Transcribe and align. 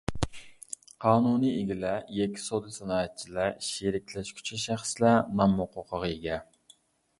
قانۇنىي 1.03 1.51
ئىگىلەر، 1.57 2.07
يەككە 2.21 2.41
سودا-سانائەتچىلەر، 2.45 3.53
شېرىكلەشكۈچى 3.69 4.61
شەخسلەر 4.67 5.31
نام 5.43 5.57
ھوقۇقىغا 5.63 6.13
ئىگە. 6.15 6.43